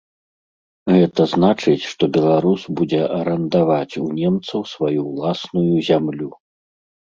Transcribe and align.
Гэта 0.95 1.21
значыць, 1.33 1.89
што 1.91 2.03
беларус 2.15 2.65
будзе 2.81 3.01
арандаваць 3.19 3.99
у 4.07 4.09
немцаў 4.23 4.67
сваю 4.73 5.01
ўласную 5.11 5.73
зямлю. 5.93 6.29